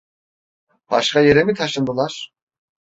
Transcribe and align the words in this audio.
Başka 0.91 1.19
yere 1.19 1.43
mi 1.43 1.53
taşındılar! 1.53 2.31